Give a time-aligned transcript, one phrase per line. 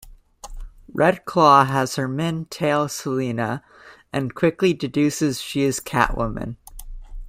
[0.91, 3.63] Red Claw has her men tail Selina
[4.11, 6.55] and quickly deduces she is Catwoman.